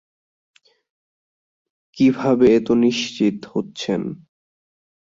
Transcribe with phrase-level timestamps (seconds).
[1.97, 4.01] কিভাবে এত নিশ্চিত হচ্ছেন?